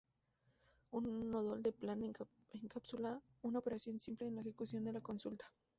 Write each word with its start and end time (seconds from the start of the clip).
Un 0.99 1.09
nodo 1.29 1.57
del 1.57 1.75
plan 1.75 2.01
encapsula 2.51 3.21
una 3.43 3.59
operación 3.59 3.99
simple 3.99 4.25
en 4.29 4.33
la 4.33 4.41
ejecución 4.41 4.83
de 4.83 4.93
la 4.93 4.99
consulta. 4.99 5.45